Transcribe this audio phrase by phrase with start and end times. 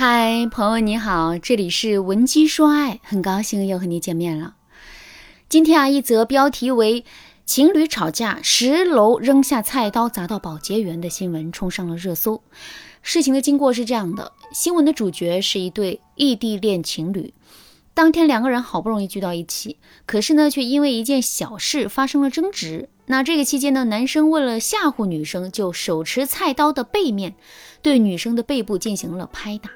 [0.00, 4.54] 嗨，朋友你好，这里是文姬说爱，很高兴又和你见面了。
[5.48, 7.04] 今天啊，一则标题为
[7.44, 12.40] “情侣吵架，十楼扔下菜刀砸到保洁员”的新闻冲上了热搜。
[13.02, 17.34] 事情的经过是这样的：新闻的主角是一对异地恋情侣，
[17.92, 22.88] 当天两个人好不容易聚到一起，可是呢，却因为一件小事发生了争执。
[23.06, 27.34] 那这个期间呢，男生为了吓唬女生，就手持菜刀的背面
[27.82, 29.70] 对女生的背部进行了拍打。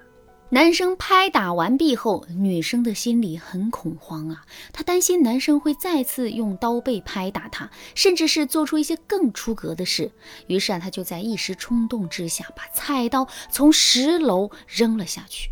[0.54, 10.12] 男生拍打完毕后，女生的心里很恐慌啊，她担心男生会再次用刀背拍打她，甚至是做出一些更出格的事。
[10.48, 15.48] 于是啊，她就在一时冲动之下，把菜刀从十楼扔了下去。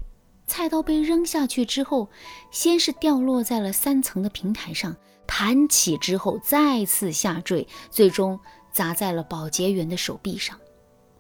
[0.47, 2.11] 菜刀被扔下去之后，
[2.51, 4.95] 先是掉落在了三层的平台上，
[5.27, 8.39] 弹起之后再次下坠，最终
[8.71, 10.59] 砸在了保洁员的手臂上。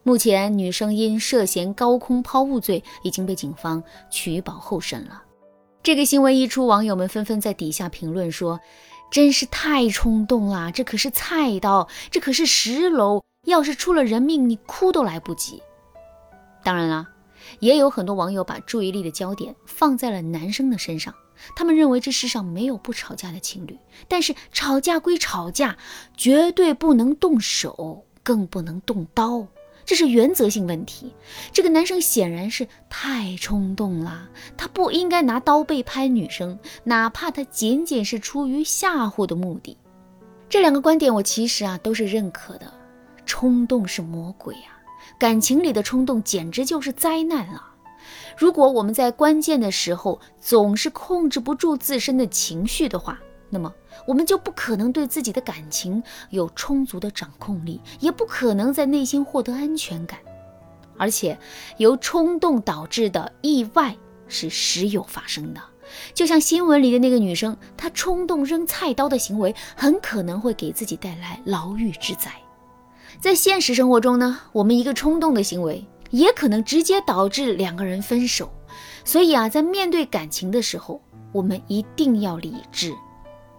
[0.03, 5.23] 目前，女生因涉嫌高空抛物罪已经被警方取保候审了。
[5.83, 8.59] 这个新闻一出，网友们纷纷在底下评论说
[9.13, 15.63] ：“真是太冲动了，这可是菜刀，这可是十楼，要是出了人命，你哭都来不及。”
[16.65, 17.07] 当然了，
[17.59, 21.15] 也有很多网友把注意力的焦点放在了男生的身上，
[21.55, 25.77] 他们认为这世上没有不吵架的情侣，但是吵架归吵架，
[26.17, 29.47] 绝对不能动手，更不能动刀。
[29.85, 31.13] 这是原则性问题。
[31.53, 39.77] 这个男生显然是太冲动了，他不应该拿刀背拍女生，哪怕他仅仅是出于吓唬的目的。
[40.49, 42.73] 这两个观点我其实啊都是认可的。
[43.27, 44.75] 冲动是魔鬼啊，
[45.17, 47.73] 感情里的冲动简直就是灾难啊！
[48.37, 53.75] 如果我们在关键的时候总是控制不住自身的情绪的话，那么，
[54.07, 60.19] 我们就不可能对自己的感情有充足的掌控力，也不可能在内心获得安全感。
[60.97, 61.37] 而且，
[61.79, 63.97] 由冲动导致的意外
[64.29, 65.61] 是时有发生的。
[66.15, 72.31] 就像新闻里的那个女生，她冲动扔菜刀的行为，很可能会给自己带来牢狱之灾。
[73.19, 78.49] 在现实生活中呢，我们一个冲动的行为，也可能直接导致两个人分手。
[79.05, 81.03] 所以啊，在面对感情的时候，
[81.33, 82.95] 我们一定要理智。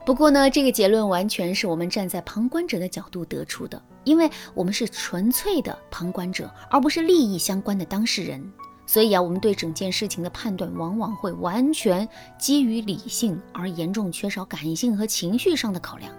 [0.03, 8.43] 不过呢，这个结论完全是我们站在旁观者的角度得出的，因为我们是纯粹的旁观者，而不是利益相关的当事人。
[8.87, 12.07] 所以啊，我们对整件事情的判断往往会完全
[12.37, 16.11] 基于理性，而严重缺少感性和情绪上的考量。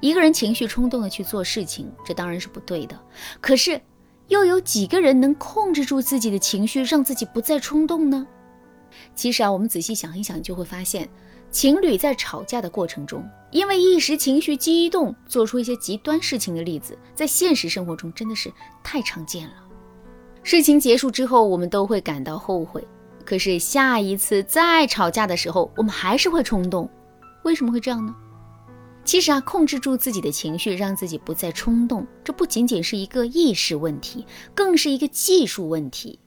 [0.00, 2.96] 一个人情绪冲动的去做事情，这当然是不对的。
[3.40, 3.80] 可是，
[4.28, 8.26] 又有几个人能控制住自己的情绪，让自己不再冲动呢？
[9.14, 11.08] 其实啊，我们仔细想一想，就会发现。
[11.50, 18.52] 情侣在吵架的过程中，因为一时情绪激动，做出一些极端事情的例子，在现实生活中真的是
[18.84, 19.54] 太常见了。
[20.42, 22.86] 事情结束之后，我们都会感到后悔，
[23.24, 26.88] 可是下一次再吵架的时候，我们还是会冲动。
[27.42, 28.14] 为什么会这样呢？
[29.02, 34.24] 其实啊，控制住自己的情绪，让自己不再冲动，这不仅仅是一个意识问题，
[34.54, 36.19] 更是一个技术问题。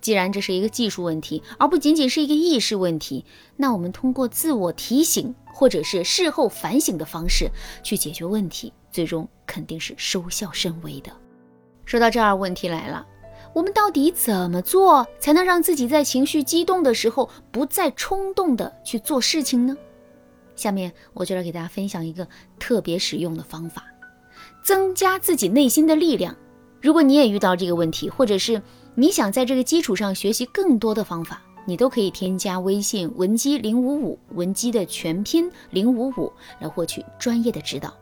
[0.00, 3.24] 既然这是一个技术问题，而不仅仅是一个意识问题，
[3.56, 7.50] 那我们通过自我提醒或者是事后反省的方式
[7.82, 11.12] 去解决问题，最终肯定是收效甚微的。
[11.84, 13.06] 说到这儿，问题来了，
[13.52, 19.76] 我们到底怎么做才能让自己在情绪激动的时候不再冲动的去做事情呢？
[20.56, 22.26] 下面我就来给大家分享一个
[22.58, 23.84] 特别实用的方法，
[24.62, 26.36] 增加自己内心的力量。
[26.80, 28.62] 如果你也遇到这个问题，或者是
[29.00, 36.30] 你想在这个基础上学习更多的方法，你都可以添加微信文姬零五五，文姬的全拼零五五，
[36.60, 37.96] 来获取专业的指导。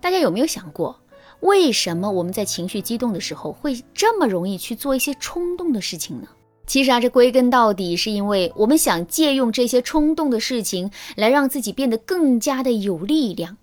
[0.00, 0.96] 大家有没有想过，
[1.40, 6.28] 为什么我们在情绪激动的时候会这么容易去做一些冲动的事情呢？
[6.68, 13.56] 其实啊，这归根到底是因为我们想借用这些冲动的事情来让自己变得更加的有力量。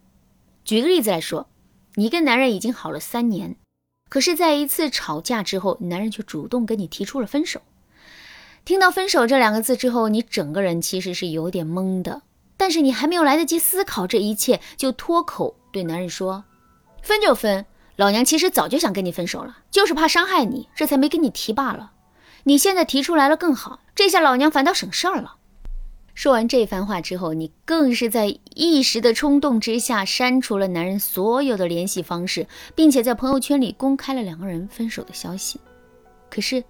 [0.65, 1.47] 举个例子来说，
[1.93, 3.55] 你跟男人已经好了三年。
[4.07, 7.61] 可是，在一次吵架之后，男人却主动跟你提出了分手。
[8.63, 12.21] 听到“分手”这两个字之后，你整个人其实是有点懵的。
[12.57, 16.45] 但是你还没有来得及思考这一切，就脱口对男人说
[17.03, 17.65] ：“分就分，
[17.97, 21.91] 老娘其实早就想跟你分手了，就是怕伤害你，这才没跟你提罢了。
[22.45, 25.35] 你现在提出来了更好，这下老娘反倒省事儿了。”
[26.15, 35.59] 说完这番话之后，你更是在一时的冲动之下删除了男人所有的联系方式，并且在朋友圈里公开了两个人分手的消息。
[36.31, 36.63] 可是，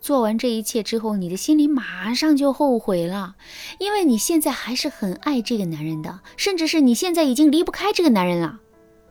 [0.00, 3.36] 做完这一切之后，你的心里马上就后悔了，
[3.78, 8.58] 因为你现在还是很爱这个男人的，甚至是你现在已经离不开这个男人了。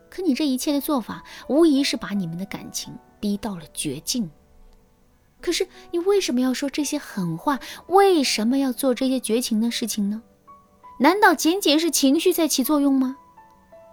[0.10, 4.28] 可你这一切的做法，无疑是把你们的感情逼到了绝境。
[5.42, 7.60] 可是你为什么要说这些狠话？
[7.88, 10.22] 为什么要做这些绝情的事情呢？
[11.00, 13.16] 难道仅仅是情绪在起作用吗？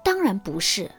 [0.05, 0.91] 当然不是。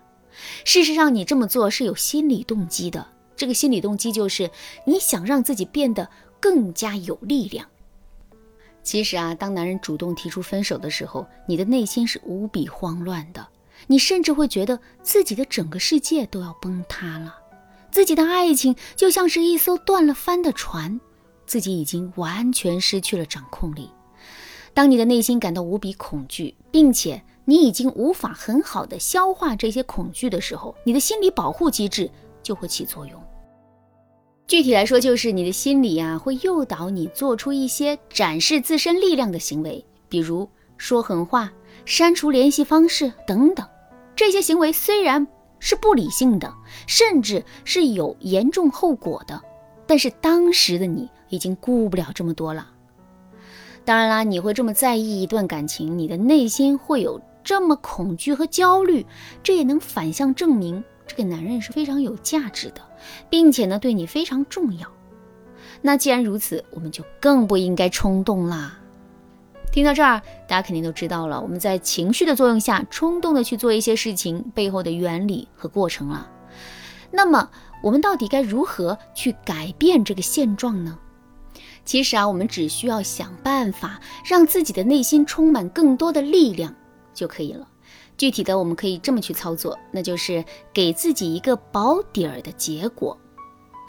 [0.63, 3.07] 事实上，你这么做是有心理动机的。
[3.35, 4.49] 这个心理动机就是
[4.85, 6.09] 你想让自己变得
[6.39, 7.67] 更加有力量。
[8.83, 13.47] 其实啊，当男人主动提出分手的时候，你的内心是无比慌乱的，
[13.87, 17.35] 你甚至会觉得自己的整个世界都要崩塌了。
[17.95, 20.99] 自己的爱情就像是一艘断了帆的船，
[21.45, 23.89] 自己已经完全失去了掌控力。
[24.73, 32.11] 当你的内心感到无比恐惧，并且你已经无法很好的消化这些恐惧的时候，你的心理保护机制
[32.43, 33.17] 就会起作用。
[34.45, 41.49] 具体来说，就是你的心理啊会诱导你做出一些展示自身力量的行为，比如说狠话、
[41.85, 43.65] 删除联系方式等等。
[44.17, 45.25] 这些行为虽然，
[45.65, 46.53] 是不理性的，
[46.85, 49.41] 甚至是有严重后果的。
[49.87, 52.67] 但是当时的你已经顾不了这么多了。
[53.83, 59.03] 当然啦，你会这么在意一段感情，你的内心会有这么恐惧和焦虑，
[59.41, 62.81] 这也能反向证明这个男人是非常有价值的，
[63.27, 64.87] 并且呢对你非常重要。
[65.81, 68.77] 那既然如此，我们就更不应该冲动啦。
[69.75, 76.31] 听到这儿，大家肯定都知道了，我们在情绪的作用下冲动的去做一些事情背后的原理和过程了。
[77.11, 77.49] 那么，
[77.83, 80.97] 我们到底该如何去改变这个现状呢？
[81.83, 86.73] 其实啊，我们只需要想办法让自己的内心充满更多的力量
[87.13, 87.67] 就可以了。
[88.15, 93.17] 具体的，我们可以这么去操作，那就是给自己一个保底儿的结果。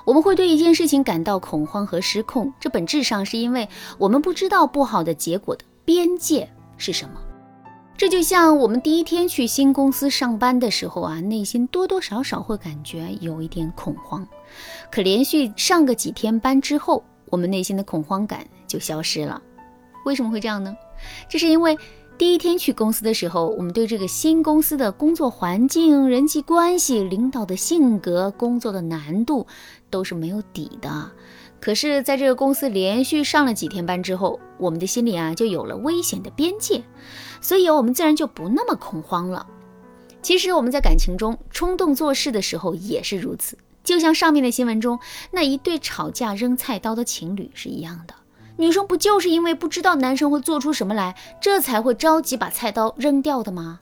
[0.05, 3.69] 我们会对一件事情感到恐慌和失控，这本质上是因为
[3.99, 5.65] 我们不知道不好的结果的。
[5.87, 7.21] 边界是什么？
[7.97, 14.27] 这就像我们第一天去新公司上班的时候啊，内心多多少少会感觉有一点恐慌。
[14.91, 19.41] 可连续上个几天班之后，我们内心的恐慌感就消失了。
[20.05, 20.77] 为什么会这样呢？
[21.29, 21.79] 这是因为
[22.19, 29.47] 第一天去公司的时候，我们对这个新公司的工作环境、人际关系、领导的性格、工作的难度
[29.91, 31.13] 都是没有底的。
[31.61, 36.83] 可是，在这个公司连续上了几天班之后，我们的心里啊就有了危险的边界，
[37.43, 39.47] 所以我们自然就不那么恐慌了。
[40.23, 44.99] 其实我们在感情中冲动做事的时候也是如此，就像上面的新闻中
[45.33, 48.15] 那一对吵架扔菜刀的情侣是一样的。
[48.57, 53.81] 女生不就是因为不知道男生会做出什么来，这才会着急把菜刀扔掉的吗？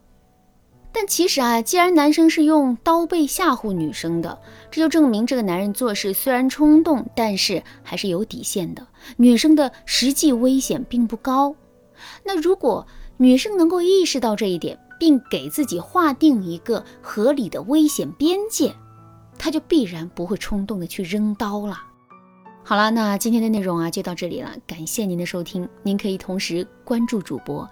[0.93, 4.41] 但其实啊，既然男生是用刀背吓唬女生的，
[4.71, 8.87] 这就证明这个男人做事虽然冲动，但是还是有底线的。
[9.17, 11.55] 女生的实际危险并不高。
[12.23, 12.87] 那如果
[13.17, 18.73] 女生能够意识到这一点，并给自己划定一个合理的危险边界，
[19.37, 21.77] 她就必然不会冲动的去扔刀了。
[22.67, 25.69] 好了，那今天的内容啊就到这里了，感谢您的收听。
[25.83, 27.69] 您可以同时关注主播，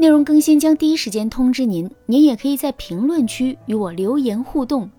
[0.00, 1.88] 内容更新将第一时间通知您。
[2.06, 4.90] 您也可以在评论区与我留言互动，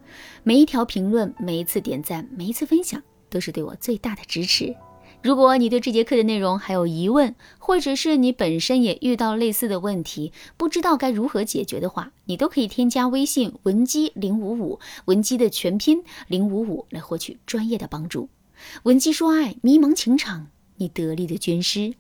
[0.44, 4.74] 每一条评论、每一次点赞、每一次分享，都是对我最大的支持。
[5.22, 18.30] 如果你对这节课的内容还有疑问，或者是你本身也遇到类似的问题，不知道该如何解决的话，你都可以添加微信文姬零五五，文姬的全拼零五五，来获取专业的帮助。
[18.84, 21.94] 闻鸡说爱，迷茫情场，你得力的军师。